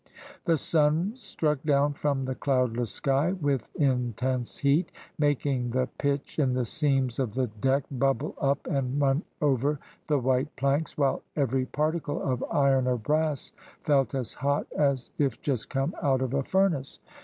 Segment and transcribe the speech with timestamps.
[0.45, 6.53] The sun struck down from the cloudless sky with intense heat, making the pitch in
[6.53, 9.77] the seams of the deck bubble up and run over
[10.07, 13.51] the white planks, while every particle of iron or brass
[13.83, 16.99] felt as hot as if just come out of a furnace.